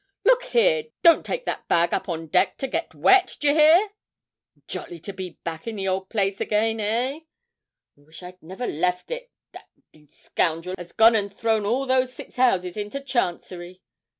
[0.25, 3.89] 'Look here, don't take that bag up on deck to get wet, d'ye hear?'
[4.67, 9.11] 'Jolly to be back in the old place again, eh?' 'I wish I'd never left
[9.11, 13.83] it that d d scoundrel has gone and thrown all those six houses into Chancery!'